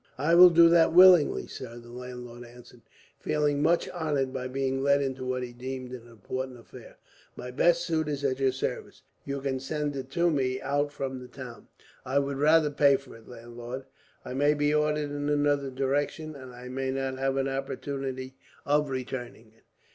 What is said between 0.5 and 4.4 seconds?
that willingly, sir," the landlord answered, feeling much honoured